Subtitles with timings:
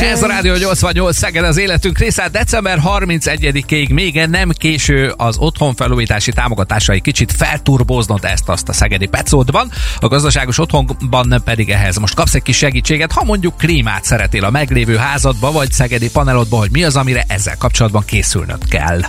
[0.00, 2.28] Ez a Rádió 88 Szeged az életünk része.
[2.28, 9.70] December 31-ig még nem késő az otthonfelújítási támogatásai kicsit felturboznod ezt azt a szegedi Petszódban.
[9.98, 14.50] A gazdaságos otthonban pedig ehhez most kapsz egy kis segítséget, ha mondjuk klímát szeretél a
[14.50, 19.00] meglévő házadba vagy szegedi panelodba, hogy mi az, amire ezzel kapcsolatban készülnöd kell.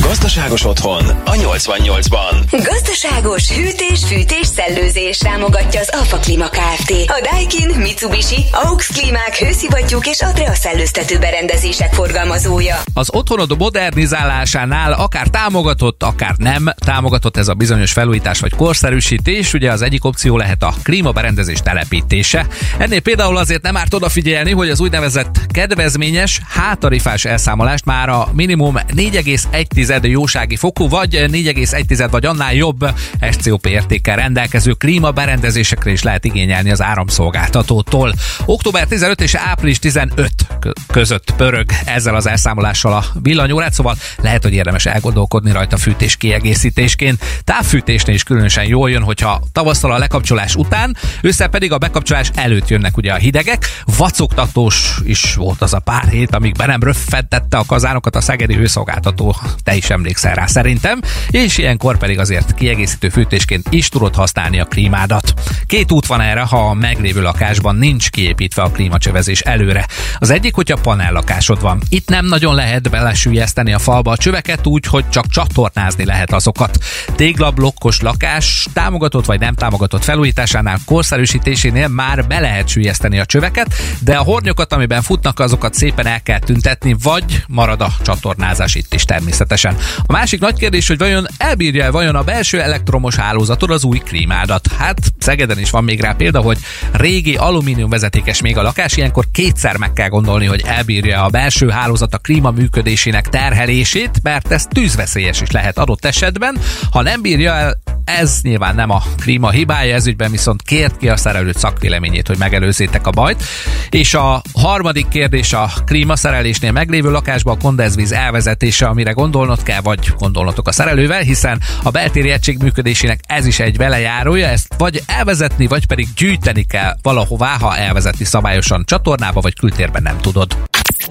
[0.00, 2.34] Gazdaságos otthon a 88-ban.
[2.50, 6.90] Gazdaságos hűtés, fűtés, szellőzés támogatja az Alfa Klima Kft.
[6.90, 12.76] A Daikin, Mitsubishi, AUX Klímák, hőszivattyúk és Adrea szellőztető berendezések forgalmazója.
[12.94, 19.72] Az otthonod modernizálásánál akár támogatott, akár nem támogatott ez a bizonyos felújítás vagy korszerűsítés, ugye
[19.72, 22.46] az egyik opció lehet a klímaberendezés telepítése.
[22.78, 28.74] Ennél például azért nem árt odafigyelni, hogy az úgynevezett kedvezményes hátarifás elszámolást már a minimum
[28.76, 32.90] 4,1 jósági fokú vagy 4,1 vagy annál jobb
[33.30, 38.14] SCOP értékkel rendelkező klímaberendezésekre is lehet igényelni az áramszolgáltatótól.
[38.44, 39.78] Október 15 és április
[40.14, 40.46] 15
[40.86, 47.24] között pörög ezzel az elszámolással a villanyórát, szóval lehet, hogy érdemes elgondolkodni rajta fűtés kiegészítésként.
[47.44, 52.68] Távfűtésnél is különösen jól jön, hogyha tavasszal a lekapcsolás után, össze pedig a bekapcsolás előtt
[52.68, 53.82] jönnek ugye a hidegek.
[53.96, 58.54] Vacogtatós is volt az a pár hét, amíg be nem röffentette a kazánokat a szegedi
[58.54, 61.00] hőszolgáltató, te is emlékszel rá szerintem,
[61.30, 65.34] és ilyenkor pedig azért kiegészítő fűtésként is tudod használni a klímádat.
[65.66, 69.86] Két út van erre, ha a meglévő lakásban nincs kiépítve a klímacsövezés előre.
[70.18, 71.82] Az egyik, hogyha panellakásod van.
[71.88, 76.78] Itt nem nagyon lehet belesülyezteni a falba a csöveket úgy, hogy csak csatornázni lehet azokat.
[77.14, 84.16] Téglablokkos lakás támogatott vagy nem támogatott felújításánál, korszerűsítésénél már be lehet sülyezteni a csöveket, de
[84.16, 89.04] a hornyokat, amiben futnak, azokat szépen el kell tüntetni, vagy marad a csatornázás itt is
[89.04, 89.76] természetesen.
[90.06, 94.68] A másik nagy kérdés, hogy vajon elbírja vajon a belső elektromos hálózatod az új klímádat?
[94.78, 96.58] Hát Szegeden is van még rá példa, hogy
[96.92, 101.68] régi alumínium vezetékes még a lakás, ilyenkor kétszer meg kell gondolni, hogy elbírja a belső
[101.68, 106.58] hálózat a klíma működésének terhelését, mert ez tűzveszélyes is lehet adott esetben.
[106.90, 111.08] Ha nem bírja el, ez nyilván nem a klíma hibája, ez ügyben viszont kért ki
[111.08, 113.44] a szerelőt szakvéleményét, hogy megelőzzétek a bajt.
[113.90, 120.12] És a harmadik kérdés a klímaszerelésnél meglévő lakásba a kondenzvíz elvezetése, amire gondolnod kell, vagy
[120.18, 125.66] gondolnotok a szerelővel, hiszen a beltéri egység működésének ez is egy velejárója, ezt vagy elvezetni,
[125.66, 130.56] vagy pedig gyűjteni kell valahová, ha elvezetni szabályosan csatornába vagy kültérben nem tudod.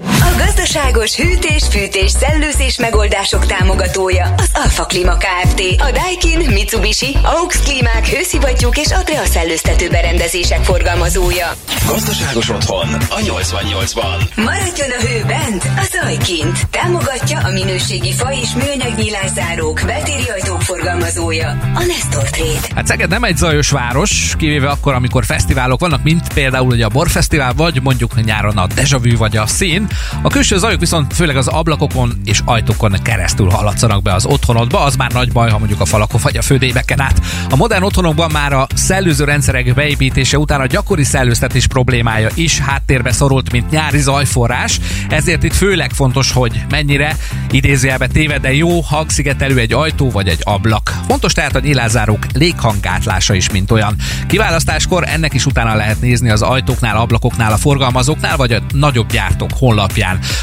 [0.04, 5.60] A gazdaságos hűtés, fűtés, szellőzés megoldások támogatója az Alfa Klima Kft.
[5.78, 11.46] A Daikin, Mitsubishi, AUX Klímák, hőszivattyúk és Adrea szellőztető berendezések forgalmazója.
[11.86, 14.36] Gazdaságos otthon a 88-ban.
[14.36, 16.66] Maradjon a hő bent, a zaj kint.
[16.70, 21.48] Támogatja a minőségi fa és műanyag nyilászárók, beltéri ajtók forgalmazója.
[21.74, 22.74] A Nestor Trade.
[22.74, 26.88] Hát Szeged nem egy zajos város, kivéve akkor, amikor fesztiválok vannak, mint például ugye a
[26.88, 29.85] Borfesztivál, vagy mondjuk nyáron a Deja Vu vagy a Szín.
[30.22, 34.96] A külső zajok viszont főleg az ablakokon és ajtókon keresztül hallatszanak be az otthonodba, az
[34.96, 37.20] már nagy baj, ha mondjuk a falakon vagy a födébeken át.
[37.50, 43.12] A modern otthonokban már a szellőző rendszerek beépítése után a gyakori szellőztetés problémája is háttérbe
[43.12, 47.16] szorult, mint nyári zajforrás, ezért itt főleg fontos, hogy mennyire
[47.50, 50.94] idézőjelbe téved, de jó hangszigetelő egy ajtó vagy egy ablak.
[51.08, 53.94] Fontos tehát a nyilázárók léghangátlása is, mint olyan.
[54.26, 59.50] Kiválasztáskor ennek is utána lehet nézni az ajtóknál, ablakoknál, a forgalmazóknál, vagy a nagyobb gyártók
[59.52, 59.75] honlapján.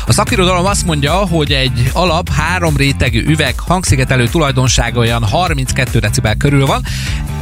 [0.08, 6.36] A szakirodalom azt mondja, hogy egy alap három rétegű üveg hangszigetelő tulajdonsága olyan 32 decibel
[6.36, 6.84] körül van,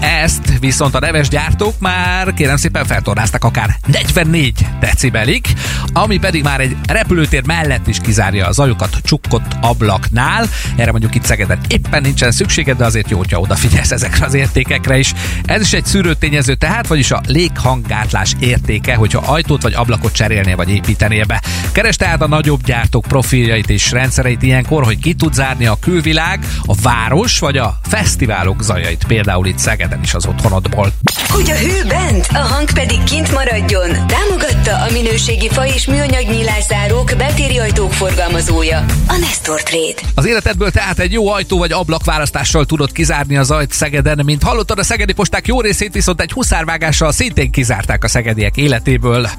[0.02, 5.46] ezt viszont a neves gyártók már kérem szépen feltornáztak akár 44 decibelig,
[5.94, 10.50] ami pedig már egy repülőtér mellett is kizárja a zajokat csukkott ablaknál.
[10.76, 14.98] Erre mondjuk itt Szegeden éppen nincsen szükséged, de azért jó, hogyha odafigyelsz ezekre az értékekre
[14.98, 15.14] is.
[15.46, 20.70] Ez is egy szűrőtényező tehát, vagyis a léghanggátlás értéke, hogyha ajtót vagy ablakot cserélnél vagy
[20.70, 21.42] építenél be.
[21.82, 26.40] Keres tehát a nagyobb gyártók profiljait és rendszereit ilyenkor, hogy ki tud zárni a külvilág,
[26.66, 30.92] a város vagy a fesztiválok zajait, például itt Szegeden is az otthonodból.
[31.28, 33.90] Hogy a hő bent, a hang pedig kint maradjon.
[34.08, 38.86] Támogatta a minőségi fa és műanyag nyilászárók, beltéri ajtók forgalmazója.
[39.08, 40.02] A Nestor Trade.
[40.16, 44.44] Az életedből tehát egy jó ajtó vagy ablak választással tudod kizárni az ajt Szegeden, mint
[44.44, 49.30] hallottad a szegedi posták jó részét viszont egy huszárvágással szintén kizárták a szegediek életéből.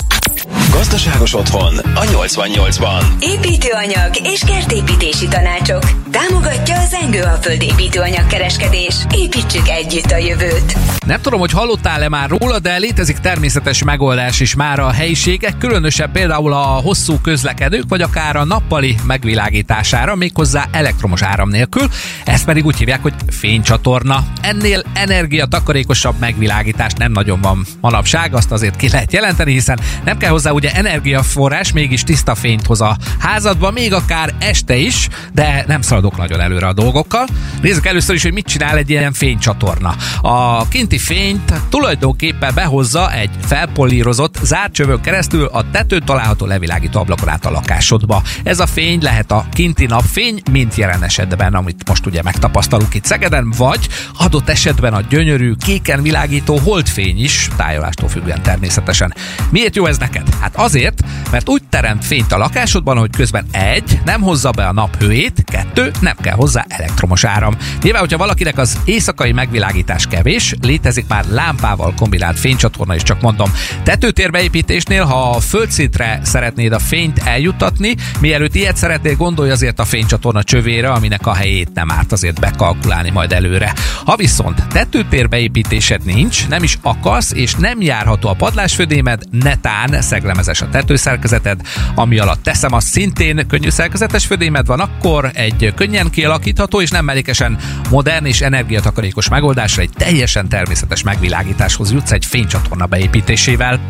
[0.73, 3.01] Gazdaságos otthon a 88-ban.
[3.01, 3.05] 88-ban.
[3.21, 6.02] Építőanyag és kertépítési tanácsok.
[6.13, 8.97] Támogatja az Engő a Föld építőanyag kereskedés.
[9.15, 10.77] Építsük együtt a jövőt.
[11.07, 16.13] Nem tudom, hogy hallottál-e már róla, de létezik természetes megoldás is már a helyiségek, különösen
[16.13, 21.89] például a hosszú közlekedők, vagy akár a nappali megvilágítására, méghozzá elektromos áram nélkül.
[22.25, 24.25] Ezt pedig úgy hívják, hogy fénycsatorna.
[24.41, 30.31] Ennél energiatakarékosabb megvilágítás nem nagyon van manapság, azt azért ki lehet jelenteni, hiszen nem kell
[30.31, 35.81] hozzá ugye energiaforrás, mégis tiszta fényt hoz a házadba, még akár este is, de nem
[36.03, 37.27] szaladok nagyon előre a dolgokkal.
[37.61, 39.95] Nézzük először is, hogy mit csinál egy ilyen fénycsatorna.
[40.23, 47.47] A kinti fényt tulajdonképpen behozza egy felpolírozott zárcsövön keresztül a tetőn található levilágító ablakon át
[47.47, 48.23] a lakásodba.
[48.43, 53.05] Ez a fény lehet a kinti napfény, mint jelen esetben, amit most ugye megtapasztalunk itt
[53.05, 53.89] Szegeden, vagy
[54.19, 59.15] adott esetben a gyönyörű, kéken világító holdfény is, tájolástól függően természetesen.
[59.51, 60.35] Miért jó ez neked?
[60.41, 64.73] Hát azért, mert úgy teremt fényt a lakásodban, hogy közben egy, nem hozza be a
[64.73, 67.57] nap hőjét, kettő, nem kell hozzá elektromos áram.
[67.83, 73.53] Nyilván, hogyha valakinek az éjszakai megvilágítás kevés, létezik már lámpával kombinált fénycsatorna is, csak mondom.
[73.83, 80.43] Tetőtérbeépítésnél, ha a földszintre szeretnéd a fényt eljuttatni, mielőtt ilyet szeretnél, gondolj azért a fénycsatorna
[80.43, 83.75] csövére, aminek a helyét nem árt azért bekalkulálni majd előre.
[84.05, 90.69] Ha viszont tetőtérbeépítésed nincs, nem is akarsz, és nem járható a padlásfödémed, netán szeglemezes a
[90.69, 91.61] tetőszerkezeted,
[91.95, 97.05] ami alatt teszem, az szintén könnyű szerkezetes födémed van, akkor egy könnyen kialakítható és nem
[97.05, 97.59] mellékesen
[97.91, 103.81] modern és energiatakarékos megoldásra egy teljesen természetes megvilágításhoz jutsz egy fénycsatorna beépítésével.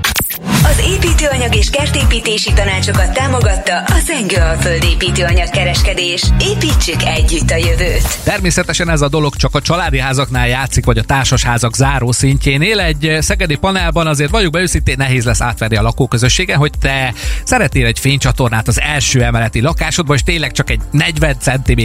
[0.73, 6.23] Az építőanyag és kertépítési tanácsokat támogatta a Zengő a Föld építőanyag kereskedés.
[6.41, 8.19] Építsük együtt a jövőt.
[8.25, 12.81] Természetesen ez a dolog csak a családi házaknál játszik, vagy a társasházak záró szintjénél.
[12.81, 17.15] Egy szegedi panelban azért vagyok be őszintén nehéz lesz átverni a lakóközösségen, hogy te
[17.45, 21.81] szeretnél egy fénycsatornát az első emeleti lakásodban, és tényleg csak egy 40 cm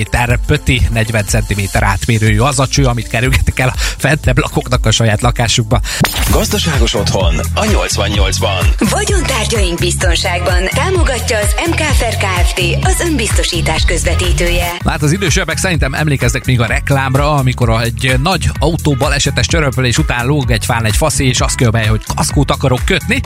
[0.46, 5.22] pöti, 40 cm átmérőjű az a cső, amit kerülgetik el a fentebb lakóknak a saját
[5.22, 5.80] lakásukba.
[6.32, 8.77] Gazdaságos otthon a 88-ban.
[8.80, 12.62] Vagyontárgyaink biztonságban támogatja az MKFR Kft.
[12.82, 14.72] az önbiztosítás közvetítője.
[14.86, 20.26] Hát az idősebbek szerintem emlékeznek még a reklámra, amikor egy nagy autó balesetes csörömpölés után
[20.26, 23.22] lóg egy fán egy faszi, és azt kell hogy kaszkót akarok kötni.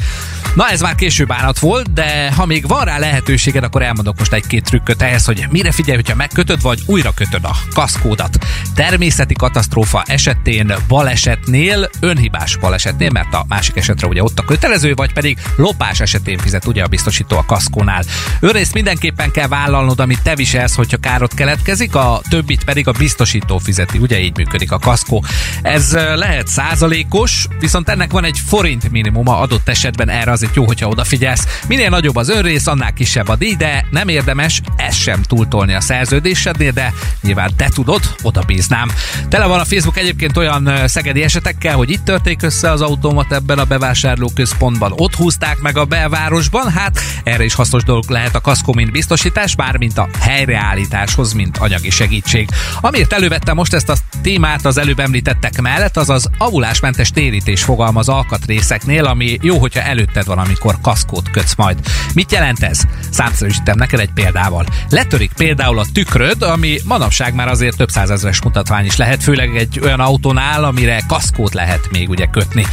[0.56, 4.34] Na ez már később állat volt, de ha még van rá lehetőséged, akkor elmondok most
[4.34, 8.38] egy-két trükköt ehhez, hogy mire figyelj, hogyha megkötöd, vagy újra kötöd a kaszkódat.
[8.76, 15.14] Természeti katasztrófa esetén, balesetnél, önhibás balesetnél, mert a másik esetre ugye ott a kötelező, vagy
[15.14, 18.04] pedig lopás esetén fizet ugye a biztosító a kaszkónál.
[18.40, 23.58] Őrészt mindenképpen kell vállalnod, amit te viselsz, hogyha károt keletkezik, a többit pedig a biztosító
[23.58, 23.98] fizeti.
[23.98, 25.24] Ugye így működik a kaszkó.
[25.62, 30.88] Ez lehet százalékos, viszont ennek van egy forint minimuma adott esetben erre azért jó, hogyha
[30.88, 31.60] odafigyelsz.
[31.68, 35.82] Minél nagyobb az önrész, annál kisebb a díj, de nem érdemes ezt sem túltolni a
[35.82, 38.92] szerződésednél, de nyilván te tudod, oda bíznám.
[39.30, 43.60] Tele van a Facebook egyébként olyan szegedi esetekkel, hogy itt törték össze az automat ebben
[43.60, 48.74] a bevásárlóközpontban, ott húzták meg a belvárosban, hát erre is hasznos dolog lehet a kaszkó,
[48.74, 52.50] mint biztosítás, mármint a helyreállításhoz, mint anyagi segítség.
[52.82, 58.10] Amiért elővettem most ezt a témát az előbb említettek mellett, az az avulásmentes térítés fogalmaz
[58.10, 61.78] alkatrészeknél, ami jó, hogyha előtted van, amikor kaszkót kötsz majd.
[62.14, 62.82] Mit jelent ez?
[63.10, 64.66] Számszerűsítem neked egy példával.
[64.90, 69.80] Letörik például a tükröd, ami manapság már azért több százezres mutatvány is lehet, főleg egy
[69.84, 72.66] olyan autónál, amire kaszkót lehet még ugye kötni.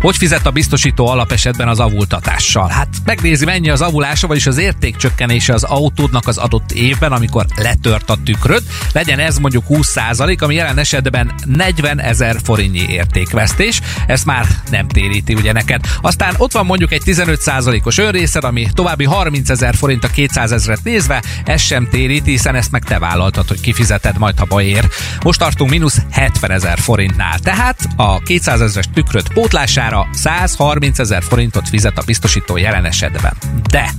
[0.00, 2.68] Hogy fizet a biztosító alapesetben az avultatással?
[2.68, 8.10] Hát megnézi, mennyi az avulása, vagyis az értékcsökkenése az autódnak az adott évben, amikor letört
[8.10, 8.62] a tükröd.
[8.92, 13.80] Legyen ez mondjuk 20%, ami jelen esetben 40 ezer forintnyi értékvesztés.
[14.06, 15.80] Ezt már nem téríti ugye neked.
[16.00, 20.84] Aztán ott van mondjuk egy 15%-os önrészed, ami további 30 ezer forint a 200 ezeret
[20.84, 24.88] nézve, ez sem téríti, hiszen ezt meg te vállaltad, hogy kifizeted majd, ha baj ér.
[25.22, 27.38] Most tartunk mínusz 70 ezer forintnál.
[27.38, 33.32] Tehát a 200 ezeres tükröt pótlására 130 ezer forintot fizet a biztosító jelen esetben.
[33.70, 33.90] De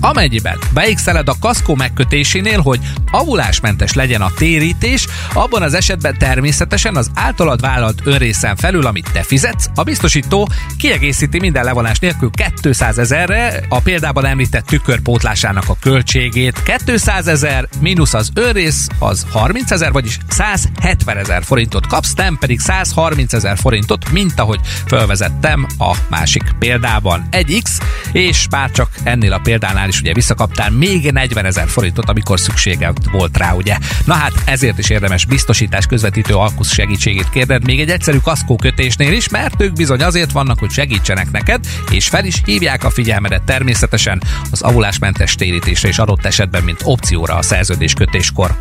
[0.00, 7.10] amennyiben beixeled a kaszkó megkötésénél, hogy avulásmentes legyen a térítés, abban az esetben természetesen az
[7.14, 10.48] általad vállalt önrészen felül, amit te fizetsz, a biztosító
[10.78, 16.62] kiegészíti minden levonás nélkül 200 ezerre a példában említett tükörpótlásának a költségét.
[16.86, 22.60] 200 ezer mínusz az önrész az 30 ezer, vagyis 170 ezer forintot kapsz, nem pedig
[22.60, 27.28] 130 ezer forintot, mint ahogy felvezettem a másik példában.
[27.40, 27.70] 1X,
[28.12, 32.92] és bár csak ennél a példánál is ugye visszakaptál még 40 ezer forintot, amikor szüksége
[33.12, 33.76] volt rá, ugye.
[34.04, 39.12] Na hát ezért is érdemes biztosítás közvetítő alkusz segítségét kérned még egy egyszerű kaszkó kötésnél
[39.12, 43.42] is, mert ők bizony azért vannak, hogy segítsenek neked, és fel is hívják a figyelmedet
[43.42, 48.56] természetesen az avulásmentes térítésre és adott esetben, mint opcióra a szerződés kötéskor.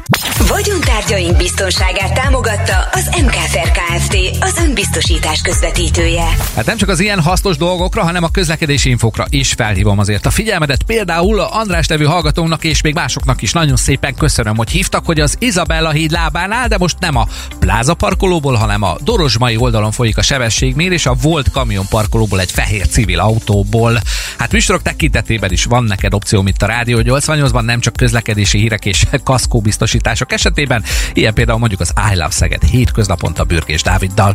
[0.47, 4.15] Vagyontárgyaink biztonságát támogatta az MKFR Kft.
[4.39, 6.27] az önbiztosítás közvetítője.
[6.55, 8.29] Hát nem csak az ilyen hasznos dolgokra, hanem a
[8.65, 10.83] közlekedési infokra is felhívom azért a figyelmedet.
[10.83, 15.35] Például András nevű hallgatónak és még másoknak is nagyon szépen köszönöm, hogy hívtak, hogy az
[15.39, 17.27] Izabella híd lábánál, de most nem a
[17.59, 22.87] pláza parkolóból, hanem a Dorozsmai oldalon folyik a sebességmérés, a volt kamion parkolóból egy fehér
[22.87, 23.99] civil autóból.
[24.37, 28.85] Hát műsorok tekintetében is van neked opció, mint a Rádió 88-ban, nem csak közlekedési hírek
[28.85, 34.33] és kaszkó biztosítások esetében, ilyen például mondjuk az I Love Szeged hétköznaponta Bürgés Dáviddal.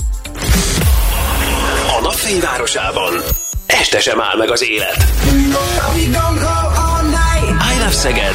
[1.99, 3.13] A napfényvárosában
[3.81, 5.05] este sem áll meg az élet.
[7.75, 8.35] I Love Szeged.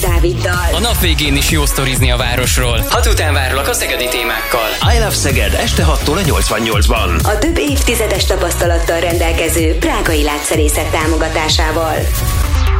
[0.00, 0.68] Dáviddal.
[0.72, 2.84] A nap végén is jó sztorizni a városról.
[2.88, 4.68] Hat után várlak a szegedi témákkal.
[4.94, 7.24] I Love Szeged este 6-tól a 88-ban.
[7.24, 11.96] A több évtizedes tapasztalattal rendelkező Prágai Látszerészek támogatásával.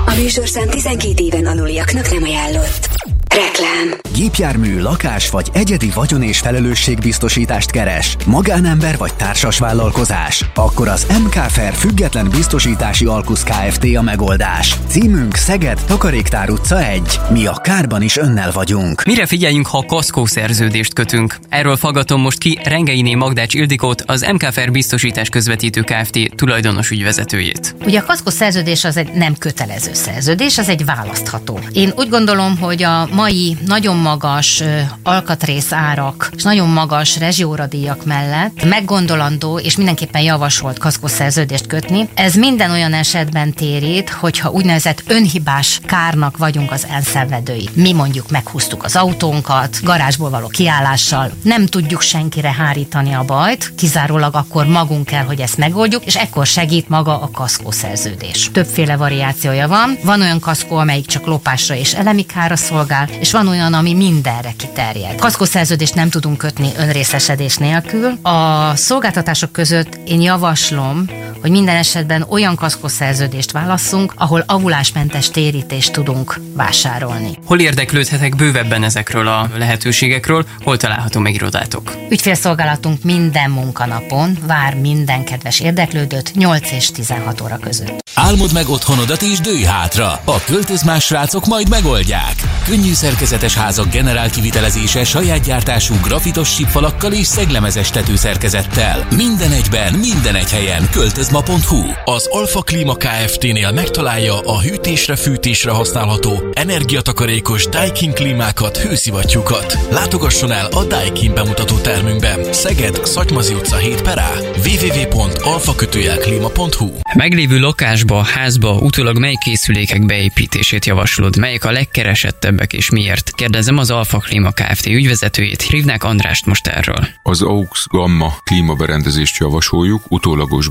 [0.06, 2.88] A műsorszám 12 éven aluliaknak nem ajánlott.
[3.34, 4.00] Reklám.
[4.22, 8.16] Gépjármű, lakás vagy egyedi vagyon és felelősségbiztosítást keres?
[8.26, 10.44] Magánember vagy társas vállalkozás?
[10.54, 13.84] Akkor az MKFR független biztosítási alkusz Kft.
[13.96, 14.74] a megoldás.
[14.88, 17.20] Címünk Szeged, Takaréktár utca 1.
[17.30, 19.04] Mi a kárban is önnel vagyunk.
[19.04, 21.38] Mire figyeljünk, ha kaszkó szerződést kötünk?
[21.48, 26.34] Erről faggatom most ki Rengeiné Magdács Ildikót, az MKFR biztosítás közvetítő Kft.
[26.36, 27.74] tulajdonos ügyvezetőjét.
[27.84, 31.60] Ugye a kaszkó szerződés az egy nem kötelező szerződés, az egy választható.
[31.72, 38.04] Én úgy gondolom, hogy a mai nagyon magas ö, alkatrész árak és nagyon magas rezsióradíjak
[38.04, 42.09] mellett meggondolandó és mindenképpen javasolt kaszkó szerződést kötni.
[42.14, 47.69] Ez minden olyan esetben térít, hogyha úgynevezett önhibás kárnak vagyunk az elszenvedői.
[47.75, 54.35] Mi mondjuk meghúztuk az autónkat, garázsból való kiállással, nem tudjuk senkire hárítani a bajt, kizárólag
[54.35, 58.50] akkor magunk kell, hogy ezt megoldjuk, és ekkor segít maga a kaszkó szerződés.
[58.52, 59.99] Többféle variációja van.
[60.04, 64.52] Van olyan kaszkó, amelyik csak lopásra és elemi kára szolgál, és van olyan, ami mindenre
[64.56, 65.21] kiterjed.
[65.21, 68.18] Kaszkó szerződést nem tudunk kötni önrészesedés nélkül.
[68.23, 71.06] A szolgáltatások között én javaslom,
[71.42, 77.38] hogy minden esetben olyan kaszkó szerződést válasszunk, ahol avulásmentes térítést tudunk vásárolni.
[77.44, 80.46] Hol érdeklődhetek bővebben ezekről a lehetőségekről?
[80.62, 81.96] Hol található meg irodátok?
[82.11, 88.00] Ügyfélszolgálatunk minden munkanapon vár minden kedves érdeklődőt 8 és 16 óra között.
[88.14, 90.20] Álmod meg otthonodat és dőj hátra.
[90.25, 92.34] A költözmás srácok majd megoldják.
[92.64, 99.06] Könnyű szerkezetes házak generál kivitelezése saját gyártású grafitos sípfalakkal és szeglemezes tetőszerkezettel.
[99.16, 100.88] Minden egyben, minden egy helyen.
[101.32, 109.78] Költözma.hu Az Alfa Klima Kft-nél megtalálja a hűtésre, fűtésre használható, energiatakarékos Daikin klímákat, hőszivattyúkat.
[109.90, 112.52] Látogasson el a Daikin bemutató termünkben.
[112.52, 114.30] Szeged, Szatymazi utca 7 perá.
[114.64, 121.36] www.alfakötőjelklima.hu Meglévő lakásba, házba utólag mely készülékek beépítését javaslod?
[121.36, 123.30] Melyek a legkeresettebbek és miért?
[123.30, 124.86] Kérdezem az Alfa Klima Kft.
[124.86, 125.62] ügyvezetőjét.
[125.62, 127.08] Hívnák Andrást most erről.
[127.22, 130.68] Az AUX Gamma klímaberendezést javasoljuk utólagos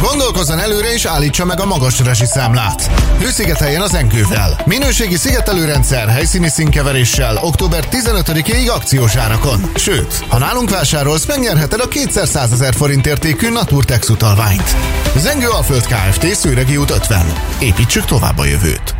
[0.00, 2.82] Gondolkozzon előre és állítsa meg a magas rezsiszámlát.
[3.20, 4.60] Hőszigeteljen az enkővel.
[4.64, 9.70] Minőségi szigetelőrendszer helyszíni színkeveréssel október 15-ig akciós árakon.
[9.74, 14.76] Sőt, ha nálunk vásárolsz, megnyerheted a 200 ezer forint értékű Naturtex utalványt.
[15.16, 16.34] Zengő Alföld Kft.
[16.34, 17.32] Szőregi út 50.
[17.58, 18.94] Építsük tovább a jövőt.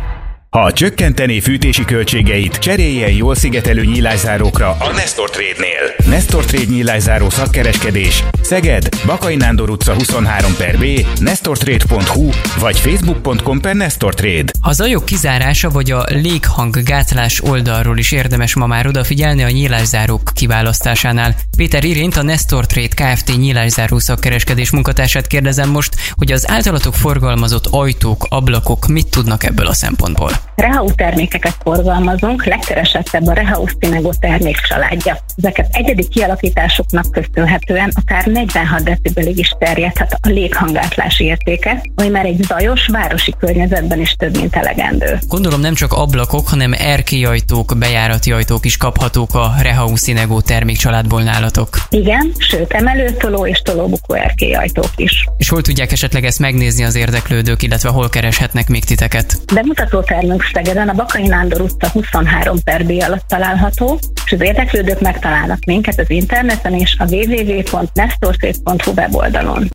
[0.49, 6.09] Ha csökkenteni fűtési költségeit, cseréljen jól szigetelő nyílászárókra a Nestor Trade-nél.
[6.09, 10.85] Nestor Trade nyílászáró szakkereskedés Szeged, Bakai Nándor utca 23 per B,
[11.19, 14.51] nestortrade.hu vagy facebook.com per Nestor Trade.
[14.61, 21.35] A zajok kizárása vagy a léghanggátlás oldalról is érdemes ma már odafigyelni a nyílászárók kiválasztásánál.
[21.57, 23.37] Péter Irént, a Nestor Trade Kft.
[23.37, 29.73] nyílászáró szakkereskedés munkatársát kérdezem most, hogy az általatok forgalmazott ajtók, ablakok mit tudnak ebből a
[29.73, 30.36] szempontból?
[30.55, 35.17] Rehaus termékeket forgalmazunk, legkeresettebb a Rehaus Tinego termék családja.
[35.35, 42.43] Ezeket egyedi kialakításoknak köszönhetően akár 46 decibelig is terjedhet a léghangátlás értéke, ami már egy
[42.43, 45.17] zajos városi környezetben is több, mint elegendő.
[45.27, 51.23] Gondolom nem csak ablakok, hanem erkélyajtók, bejárati ajtók is kaphatók a Rehaus Tinego termék családból
[51.23, 51.69] nálatok.
[51.89, 55.27] Igen, sőt emelőtoló és tolóbukó erkélyajtók is.
[55.37, 59.37] És hol tudják esetleg ezt megnézni az érdeklődők, illetve hol kereshetnek még titeket?
[59.53, 64.99] Bemutató termünk Szegeden a Bakai Nándor utca 23 per B alatt található, és az érdeklődők
[64.99, 69.69] megtalálnak minket az interneten és a www.nestorszép.hu weboldalon.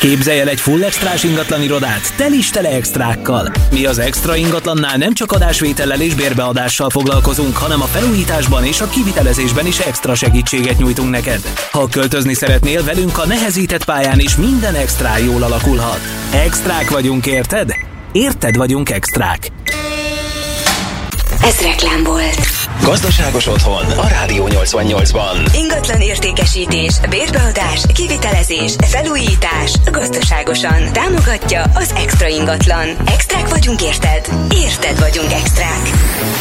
[0.00, 3.52] Képzelj el egy full extrás ingatlan irodát, tel is tele extrákkal.
[3.70, 8.88] Mi az extra ingatlannál nem csak adásvétellel és bérbeadással foglalkozunk, hanem a felújításban és a
[8.88, 11.40] kivitelezésben is extra segítséget nyújtunk neked.
[11.70, 16.00] Ha költözni szeretnél velünk a nehezített pályán is minden extra jól alakulhat.
[16.32, 17.87] Extrák vagyunk, érted?
[18.12, 19.50] Érted vagyunk extrák.
[21.42, 22.57] Ez reklám volt.
[22.82, 25.54] Gazdaságos otthon a Rádió 88-ban.
[25.54, 30.92] Ingatlan értékesítés, bérbeadás, kivitelezés, felújítás, gazdaságosan.
[30.92, 32.88] Támogatja az Extra Ingatlan.
[33.06, 34.28] Extrák vagyunk érted?
[34.52, 35.90] Érted vagyunk extrák.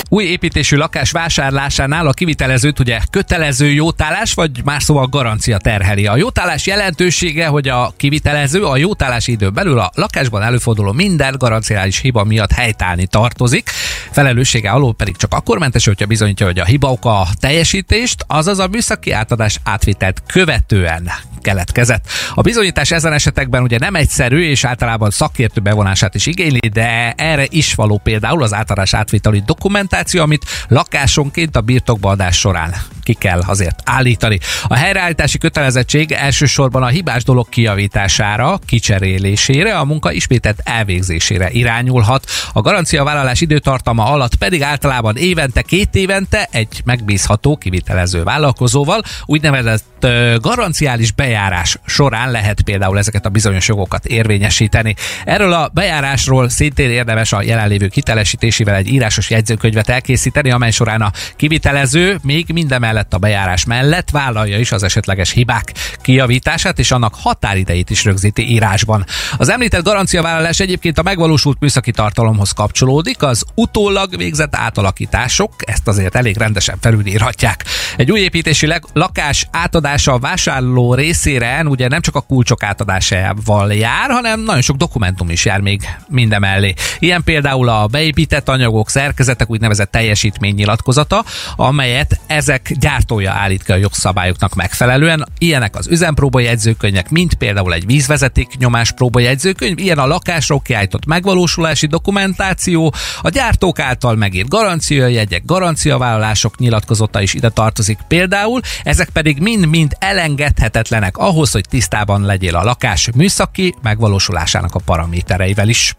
[0.10, 6.08] Új építésű lakás vásárlásánál a kivitelezőt ugye kötelező jótállás, vagy más szóval garancia terheli.
[6.08, 12.00] A jótállás jelentősége, hogy a kivitelező a jótállási idő belül a lakásban előforduló minden garanciális
[12.00, 13.70] hiba miatt helytállni tartozik.
[14.11, 18.59] Felelőssége alól pedig csak akkor mentes, hogyha bizonyítja, hogy a hiba oka a teljesítést, azaz
[18.59, 21.11] a műszaki átadás átvitelt követően
[21.47, 22.05] keletkezett.
[22.33, 27.45] A bizonyítás ezen esetekben ugye nem egyszerű, és általában szakértő bevonását is igényli, de erre
[27.49, 32.73] is való például az átadás átviteli dokumentáció, amit lakásonként a birtokba adás során
[33.07, 34.39] ki kell azért állítani.
[34.63, 42.25] A helyreállítási kötelezettség elsősorban a hibás dolog kijavítására, kicserélésére, a munka ismételt elvégzésére irányulhat.
[42.53, 50.07] A garancia vállalás időtartama alatt pedig általában évente, két évente egy megbízható kivitelező vállalkozóval úgynevezett
[50.41, 54.96] garanciális bejárás során lehet például ezeket a bizonyos jogokat érvényesíteni.
[55.25, 61.12] Erről a bejárásról szintén érdemes a jelenlévő hitelesítésével egy írásos jegyzőkönyvet elkészíteni, amely során a
[61.36, 67.15] kivitelező még minden mellett a bejárás mellett vállalja is az esetleges hibák kijavítását és annak
[67.15, 69.06] határidejét is rögzíti írásban.
[69.38, 76.15] Az említett garanciavállalás egyébként a megvalósult műszaki tartalomhoz kapcsolódik, az utólag végzett átalakítások ezt azért
[76.15, 77.65] elég rendesen felülírhatják.
[77.98, 80.94] Egy új építési lakás átadása a vásárló
[81.27, 85.82] részére ugye nem csak a kulcsok átadásával jár, hanem nagyon sok dokumentum is jár még
[86.08, 86.73] mindemellé.
[86.99, 91.25] Ilyen például a beépített anyagok, szerkezetek úgynevezett teljesítménynyilatkozata,
[91.56, 95.28] amelyet ezek gyártója állít ki a jogszabályoknak megfelelően.
[95.38, 101.88] Ilyenek az üzempróba jegyzőkönyvek, mint például egy vízvezeték nyomás jegyzőkönyv, ilyen a lakásról kiállított megvalósulási
[101.88, 109.95] dokumentáció, a gyártók által megírt garanciajegyek, garanciavállalások nyilatkozata is ide tartozik például, ezek pedig mind-mind
[109.99, 115.95] elengedhetetlenek ahhoz, hogy tisztában legyél a lakás műszaki megvalósulásának a paramétereivel is.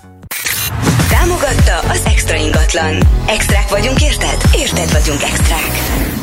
[1.09, 2.99] Támogatta az Extra ingatlan.
[3.27, 4.43] Extrák vagyunk, érted?
[4.55, 6.18] Érted vagyunk extrák.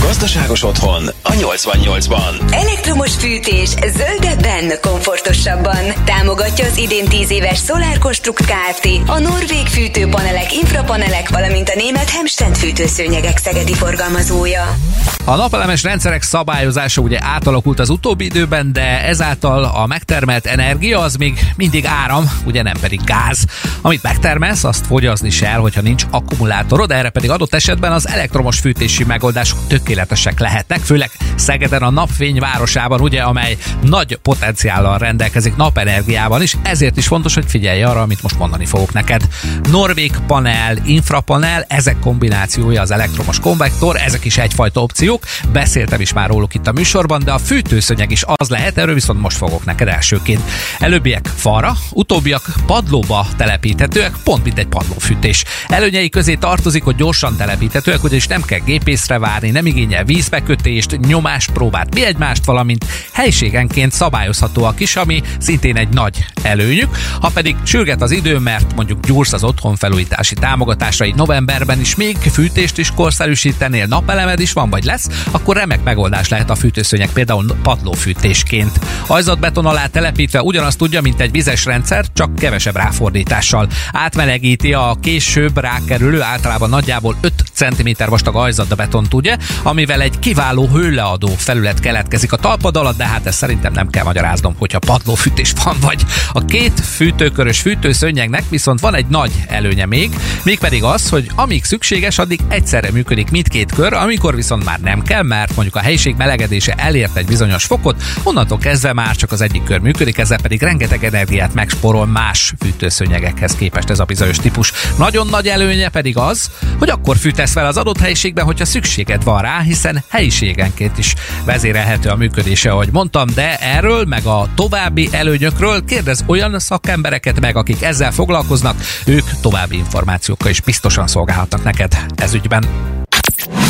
[0.00, 2.52] Gazdaságos otthon a 88-ban.
[2.52, 5.84] Elektromos fűtés zöldebben, komfortosabban.
[6.04, 8.88] Támogatja az idén 10 éves Solar Construct Kft.
[9.06, 14.76] A norvég fűtőpanelek, infrapanelek, valamint a német Hemstend fűtőszőnyegek szegedi forgalmazója.
[15.24, 21.16] A napelemes rendszerek szabályozása ugye átalakult az utóbbi időben, de ezáltal a megtermelt energia az
[21.16, 23.44] még mindig áram, ugye nem pedig gáz.
[23.80, 28.58] Amit megtermelsz, azt fogyazni se el, hogyha nincs akkumulátorod, erre pedig adott esetben az elektromos
[28.58, 36.42] fűtési megoldások tökéletesek lehetnek, főleg Szegeden a napfény városában, ugye, amely nagy potenciállal rendelkezik napenergiában
[36.42, 39.22] is, ezért is fontos, hogy figyelj arra, amit most mondani fogok neked.
[39.70, 46.28] Norvég panel, infrapanel, ezek kombinációja az elektromos konvektor, ezek is egyfajta opciók, beszéltem is már
[46.28, 49.88] róluk itt a műsorban, de a fűtőszönyeg is az lehet, erről viszont most fogok neked
[49.88, 50.42] elsőként.
[50.78, 55.44] Előbbiek falra, utóbbiak padlóba telepíthetőek, pont mint egy padlófűtés.
[55.68, 61.46] Előnyei közé tartozik, hogy gyorsan telepíthetőek, ugyanis nem kell gépészre várni, nem igényel vízbekötést, nyomás
[61.46, 66.96] nyomáspróbát, mi egymást, valamint helységenként szabályozhatóak is, ami szintén egy nagy előnyük.
[67.20, 72.16] Ha pedig sürget az idő, mert mondjuk gyúrsz az otthonfelújítási támogatásra így novemberben is még
[72.16, 77.56] fűtést is korszerűsítenél, napelemed is van vagy lesz, akkor remek megoldás lehet a fűtőszőnyeg például
[77.62, 78.80] padlófűtésként.
[79.06, 83.68] Ajzatbeton alá telepítve ugyanazt tudja, mint egy vizes rendszer, csak kevesebb ráfordítással.
[83.92, 91.28] Átmelegíti a később rákerülő, általában nagyjából 5 cm vastag ajzatbetont, ugye, amivel egy kiváló hőleadó
[91.36, 95.76] felület keletkezik a talpad alatt, de hát ezt szerintem nem kell magyaráznom, hogyha padlófűtés van,
[95.80, 101.64] vagy a két fűtőkörös fűtőszönnyegnek viszont van egy nagy előnye még, mégpedig az, hogy amíg
[101.64, 106.14] szükséges, addig egyszerre működik mindkét kör, amikor viszont már nem kell, mert mondjuk a helyiség
[106.16, 110.62] melegedése elért egy bizonyos fokot, onnantól kezdve már csak az egyik kör működik, ezzel pedig
[110.62, 114.72] rengeteg energiát megsporol más fűtőszönyegekhez képest ez a bizonyos típus.
[114.98, 119.42] Nagyon nagy előnye pedig az, hogy akkor fűtesz fel az adott helyiségben, hogyha szükséged van
[119.46, 125.84] rá, hiszen helyiségenként is vezérelhető a működése, ahogy mondtam, de erről, meg a további előnyökről
[125.84, 132.34] kérdez olyan szakembereket meg, akik ezzel foglalkoznak, ők további információkkal is biztosan szolgálhatnak neked ez
[132.34, 132.64] ügyben.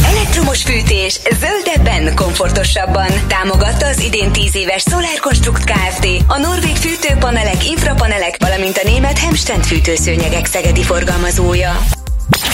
[0.05, 3.09] Elektromos fűtés zöldebben, komfortosabban.
[3.27, 6.07] Támogatta az idén 10 éves Solar Construct Kft.
[6.27, 11.73] A norvég fűtőpanelek, infrapanelek, valamint a német Hemstend fűtőszőnyegek szegedi forgalmazója.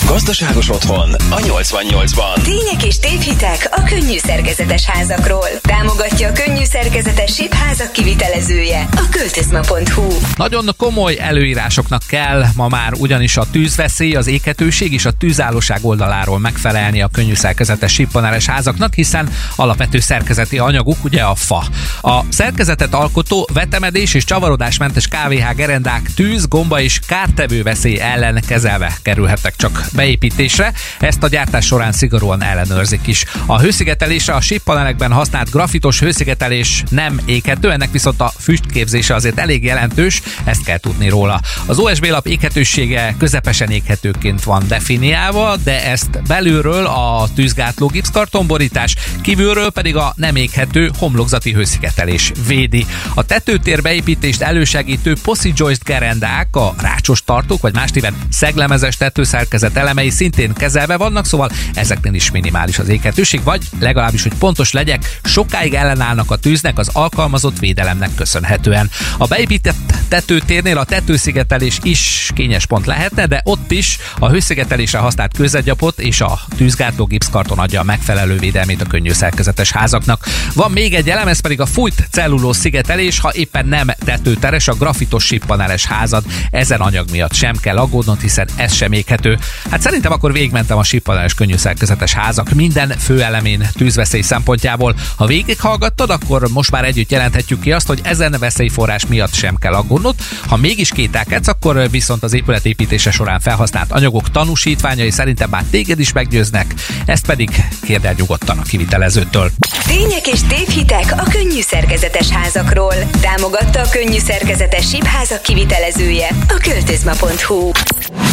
[0.06, 2.42] Gazdaságos otthon a 88-ban.
[2.42, 5.46] Tények és tévhitek a könnyű szerkezetes házakról.
[5.60, 10.08] Támogatja a könnyű szerkezetes SIP házak kivitelezője a költözma.hu.
[10.36, 16.38] Nagyon komoly előírásoknak kell ma már ugyanis a tűzveszély, az éketőség és a tűzállóság oldaláról
[16.38, 21.64] megfelelni a könnyű szerkezetes sippaneles házaknak, hiszen alapvető szerkezeti anyaguk ugye a fa.
[22.02, 28.96] A szerkezetet alkotó vetemedés és csavarodásmentes KVH gerendák tűz, gomba és kártevő veszély ellen kezelve
[29.02, 33.24] kerülhettek csak beépítésre, ezt a gyártás során szigorúan ellenőrzik is.
[33.46, 39.64] A hőszigetelésre a síppanelekben használt grafitos hőszigetelés nem éghető, ennek viszont a füstképzése azért elég
[39.64, 41.40] jelentős, ezt kell tudni róla.
[41.66, 49.70] Az OSB lap éghetősége közepesen éghetőként van definiálva, de ezt belülről a tűzgátló gipszkartonborítás, kívülről
[49.70, 52.86] pedig a nem éghető homlokzati hőszigetelés védi.
[53.14, 59.71] A tetőtér beépítést elősegítő Possi Joist gerendák, a rácsos tartók, vagy más néven szeglemezes tetőszerkezet
[59.76, 65.18] elemei szintén kezelve vannak, szóval ezeknél is minimális az éghetőség, vagy legalábbis, hogy pontos legyek,
[65.24, 68.90] sokáig ellenállnak a tűznek az alkalmazott védelemnek köszönhetően.
[69.18, 69.76] A beépített
[70.08, 76.20] tetőtérnél a tetőszigetelés is kényes pont lehetne, de ott is a hőszigetelésre használt közegyapot és
[76.20, 80.26] a tűzgátló gipszkarton adja a megfelelő védelmét a könnyű szerkezetes házaknak.
[80.54, 84.74] Van még egy elem, ez pedig a fújt cellulós szigetelés, ha éppen nem tetőteres, a
[84.74, 89.38] grafitos sippaneles házad ezen anyag miatt sem kell aggódnod, hiszen ez sem éghető.
[89.70, 94.94] Hát szerintem akkor végmentem a sippaneles könnyű szerkezetes házak minden főelemén tűzveszély szempontjából.
[95.16, 99.72] Ha végighallgattad, akkor most már együtt jelenthetjük ki azt, hogy ezen veszélyforrás miatt sem kell
[99.72, 100.14] aggódnod.
[100.46, 106.12] Ha mégis kételkedsz, akkor viszont az épületépítése során felhasznált anyagok tanúsítványai szerintem már téged is
[106.12, 106.74] meggyőznek,
[107.06, 107.50] ezt pedig
[107.82, 109.50] kérd el nyugodtan a kivitelezőtől.
[109.86, 112.94] Tények és tévhitek a könnyű szerkezetes házakról.
[113.20, 117.70] Támogatta a könnyű szerkezetes házak kivitelezője a költözma.hu.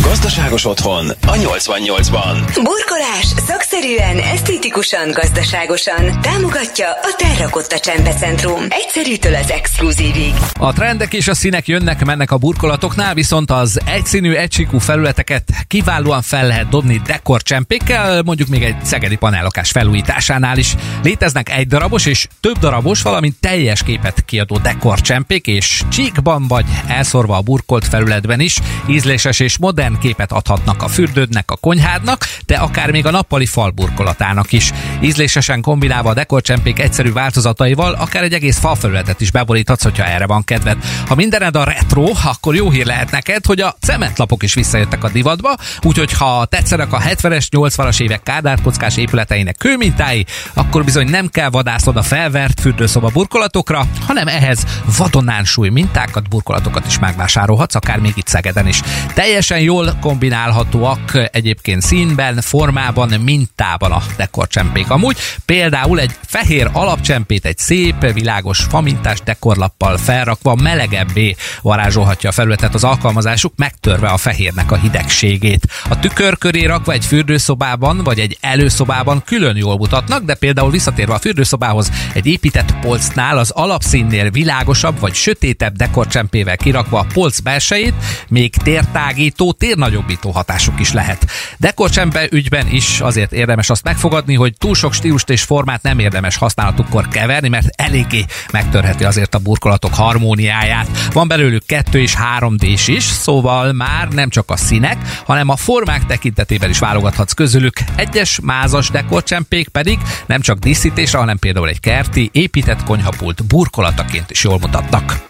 [0.01, 2.59] Gazdaságos otthon a 88-ban.
[2.63, 6.21] Burkolás szakszerűen, esztétikusan, gazdaságosan.
[6.21, 8.63] Támogatja a Terrakotta Csempecentrum.
[8.69, 10.33] Egyszerűtől az exkluzívig.
[10.59, 16.21] A trendek és a színek jönnek, mennek a burkolatoknál, viszont az egyszínű, egysíkú felületeket kiválóan
[16.21, 20.75] fel lehet dobni dekorcsempékkel, mondjuk még egy szegedi panellakás felújításánál is.
[21.03, 27.37] Léteznek egy darabos és több darabos, valamint teljes képet kiadó dekorcsempék, és csíkban vagy elszorva
[27.37, 32.91] a burkolt felületben is ízléses és modern képet adhatnak a fürdődnek, a konyhádnak, de akár
[32.91, 34.71] még a nappali fal burkolatának is.
[35.01, 40.43] Ízlésesen kombinálva a dekorcsempék egyszerű változataival, akár egy egész falfelületet is beboríthatsz, hogyha erre van
[40.43, 40.77] kedved.
[41.07, 45.09] Ha mindened a retro, akkor jó hír lehet neked, hogy a cementlapok is visszajöttek a
[45.09, 51.49] divatba, úgyhogy ha tetszenek a 70-es, 80-as évek kádárkockás épületeinek kőmintái, akkor bizony nem kell
[51.49, 54.65] vadásznod a felvert fürdőszoba burkolatokra, hanem ehhez
[54.97, 58.81] vadonán súly mintákat, burkolatokat is megvásárolhatsz, akár még itt Szegeden is.
[59.13, 64.89] Teljesen jól kombinálhatóak egyébként színben, formában, mintában a dekorcsempék.
[64.89, 72.73] Amúgy például egy fehér alapcsempét egy szép, világos famintás dekorlappal felrakva melegebbé varázsolhatja a felületet
[72.73, 75.67] az alkalmazásuk, megtörve a fehérnek a hidegségét.
[75.89, 81.13] A tükör köré rakva egy fürdőszobában vagy egy előszobában külön jól mutatnak, de például visszatérve
[81.13, 87.93] a fürdőszobához egy épített polcnál az alapszínnél világosabb vagy sötétebb dekorcsempével kirakva a polc belsejét,
[88.29, 91.25] még tértágító látható térnagyobbító hatásuk is lehet.
[91.57, 96.35] Dekorcsempe ügyben is azért érdemes azt megfogadni, hogy túl sok stílust és formát nem érdemes
[96.35, 100.87] használatukkor keverni, mert eléggé megtörheti azért a burkolatok harmóniáját.
[101.11, 105.55] Van belőlük 2 és 3 d is, szóval már nem csak a színek, hanem a
[105.55, 107.73] formák tekintetében is válogathatsz közülük.
[107.95, 114.43] Egyes mázas dekorcsempék pedig nem csak díszítésre, hanem például egy kerti, épített konyhapult burkolataként is
[114.43, 115.27] jól mutatnak.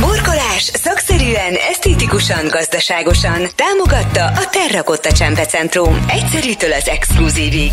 [0.00, 6.04] Burkolás szakszerűen, esztétikusan, gazdaságosan támogatta a Terrakotta Csempecentrum.
[6.08, 7.72] Egyszerűtől az exkluzívig.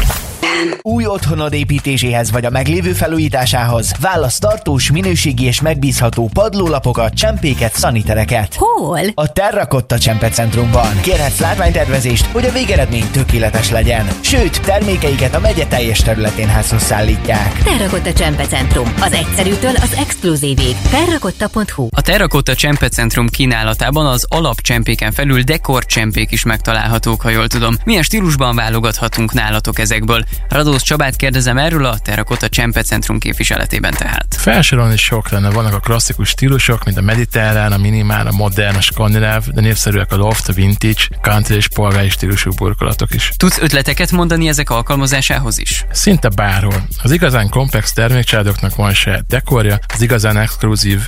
[0.81, 8.55] Új otthonod építéséhez vagy a meglévő felújításához válasz tartós, minőségi és megbízható padlólapokat, csempéket, szanitereket.
[8.55, 8.99] Hol?
[9.13, 10.99] A Terrakotta Csempecentrumban.
[11.01, 14.07] Kérhetsz látványtervezést, hogy a végeredmény tökéletes legyen.
[14.21, 17.63] Sőt, termékeiket a megye teljes területén házhoz szállítják.
[17.63, 18.93] Terrakotta Csempecentrum.
[19.01, 20.75] Az egyszerűtől az exkluzívig.
[20.91, 27.75] Terrakotta.hu A Terrakotta Csempecentrum kínálatában az alapcsempéken felül dekorcsempék is megtalálhatók, ha jól tudom.
[27.83, 30.23] Milyen stílusban válogathatunk nálatok ezekből?
[30.49, 34.35] Radósz Csabát kérdezem erről a Terrakotta Csempecentrum képviseletében tehát.
[34.37, 38.81] Felsorolni sok lenne, vannak a klasszikus stílusok, mint a mediterrán, a minimál, a modern, a
[38.81, 43.31] skandináv, de népszerűek a loft, a vintage, country és polgári stílusú burkolatok is.
[43.37, 45.85] Tudsz ötleteket mondani ezek alkalmazásához is?
[45.91, 46.85] Szinte bárhol.
[47.03, 51.07] Az igazán komplex termékcsaládoknak van se dekorja, az igazán exkluzív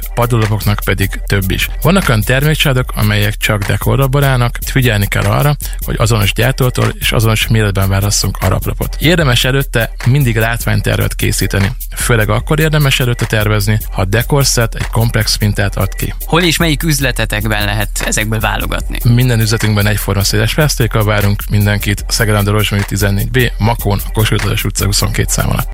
[0.55, 1.69] padlólapoknak pedig több is.
[1.81, 7.47] Vannak olyan termékcsaládok, amelyek csak dekorra barálnak, figyelni kell arra, hogy azonos gyártótól és azonos
[7.47, 8.95] méretben válasszunk araplapot.
[8.99, 11.71] Érdemes előtte mindig látványtervet készíteni.
[11.95, 16.13] Főleg akkor érdemes előtte tervezni, ha a dekorszet egy komplex mintát ad ki.
[16.25, 18.99] Hol és melyik üzletetekben lehet ezekből válogatni?
[19.03, 22.05] Minden üzletünkben egyforma széles vásztékkal várunk mindenkit.
[22.07, 25.73] Szegeden a 14B, Makón, a Kossuth utca 22 szám alatt.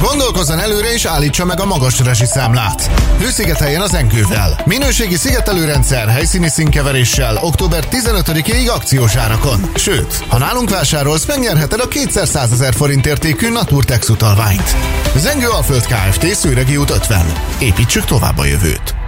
[0.00, 2.90] Gondolkozzon előre és állítsa meg a magas rezsiszámlát.
[3.18, 4.60] Hőszigeteljen az enkővel.
[4.64, 9.70] Minőségi szigetelőrendszer helyszíni színkeveréssel október 15-ig akciós árakon.
[9.74, 14.76] Sőt, ha nálunk vásárolsz, megnyerheted a 200 ezer forint értékű Naturtex utalványt.
[15.16, 16.34] Zengő Alföld Kft.
[16.34, 17.32] Szőregi út 50.
[17.58, 19.05] Építsük tovább a jövőt.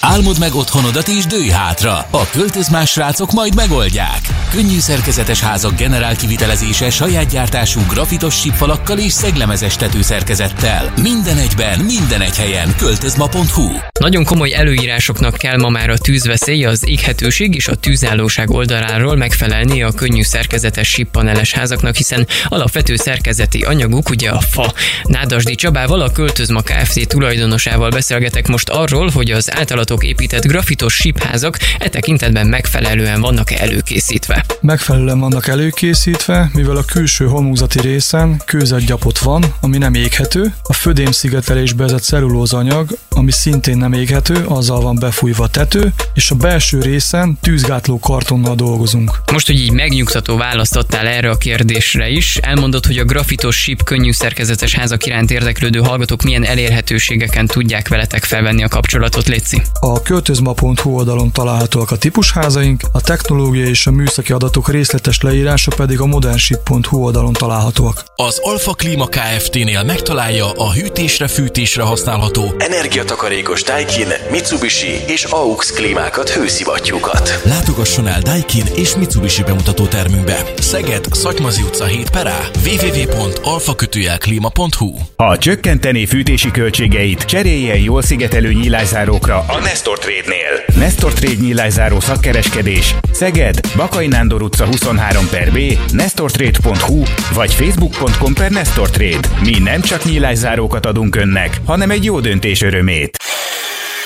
[0.00, 2.06] Álmod meg otthonodat és dőj hátra.
[2.10, 4.20] A költözmás srácok majd megoldják.
[4.50, 10.92] Könnyű szerkezetes házak generál kivitelezése saját gyártású grafitos sípfalakkal és szeglemezes tetőszerkezettel.
[11.02, 12.74] Minden egyben, minden egy helyen.
[12.76, 19.16] Költözma.hu Nagyon komoly előírásoknak kell ma már a tűzveszély, az éghetőség és a tűzállóság oldaláról
[19.16, 24.72] megfelelni a könnyű szerkezetes síppaneles házaknak, hiszen alapvető szerkezeti anyaguk ugye a fa.
[25.02, 27.08] Nádasdi Csabával, a Költözma Kft.
[27.08, 34.44] tulajdonosával beszélgetek most arról, hogy az általatok épített grafitos sípházak e tekintetben megfelelően vannak előkészítve.
[34.60, 41.10] Megfelelően vannak előkészítve, mivel a külső homlokzati részen kőzetgyapot van, ami nem éghető, a födém
[41.10, 46.80] szigetelésbe vezet cellulózanyag, ami szintén nem éghető, azzal van befújva a tető, és a belső
[46.80, 49.10] részen tűzgátló kartonnal dolgozunk.
[49.32, 53.84] Most, hogy így megnyugtató választ adtál erre a kérdésre is, elmondod, hogy a grafitos síp
[53.84, 59.62] könnyű szerkezetes házak iránt érdeklődő hallgatók milyen elérhetőségeken tudják veletek felvenni a kapcsolatot, Léci.
[59.80, 66.00] A költözma.hu oldalon találhatóak a típusházaink, a technológiai és a műszaki adatok részletes leírása pedig
[66.00, 68.04] a modernship.hu oldalon találhatóak.
[68.16, 76.30] Az Alfa Klima Kft-nél megtalálja a hűtésre, fűtésre használható Energiatakarékos Daikin, Mitsubishi és AUX klímákat,
[76.30, 77.40] hőszivattyúkat.
[77.44, 80.44] Látogasson el Daikin és Mitsubishi bemutató termünkbe.
[80.58, 89.58] Szeged, Szatymazi utca 7 perá, www.alfakötőjelklima.hu Ha csökkenteni fűtési költségeit, cseréljen jól szigetelő nyílászárókra a
[89.66, 90.64] Nestor Trade-nél.
[90.78, 95.58] Nestor Trade nyílászáró szakkereskedés Szeged, Bakai Nándor utca 23 per B,
[95.92, 97.02] nestortrade.hu
[97.34, 99.28] vagy facebook.com per Nestor Trade.
[99.42, 103.16] Mi nem csak nyílászárókat adunk önnek, hanem egy jó döntés örömét.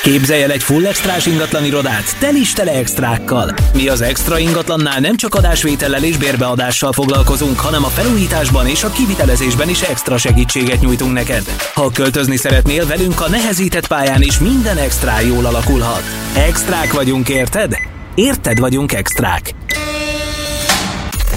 [0.02, 3.54] Képzelj el egy full extrás ingatlan irodát, tel is tele extrákkal.
[3.74, 8.90] Mi az extra ingatlannál nem csak adásvétellel és bérbeadással foglalkozunk, hanem a felújításban és a
[8.90, 11.42] kivitelezésben is extra segítséget nyújtunk neked.
[11.74, 16.02] Ha költözni szeretnél velünk a nehezített pályán is minden extra jól alakulhat.
[16.36, 17.72] Extrák vagyunk, érted?
[18.14, 19.54] Érted vagyunk extrák.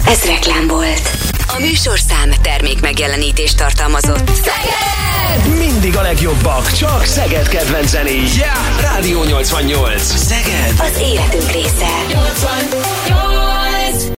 [0.05, 1.32] Ez reklám volt.
[1.55, 4.29] A műsorszám termék megjelenítést tartalmazott.
[4.29, 5.57] Szeged!
[5.57, 8.37] Mindig a legjobbak, csak Szeged kedvenc zenéi.
[8.37, 8.81] Yeah!
[8.81, 10.03] Rádió 88.
[10.03, 10.73] Szeged!
[10.77, 11.87] Az életünk része.
[12.07, 13.22] 88!